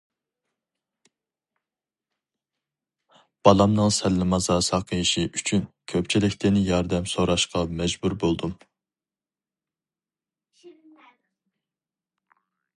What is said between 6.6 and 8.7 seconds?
ياردەم سوراشقا مەجبۇر بولدۇم.